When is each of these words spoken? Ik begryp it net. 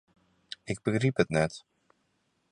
Ik 0.71 0.79
begryp 0.85 1.17
it 1.23 1.29
net. 1.37 1.53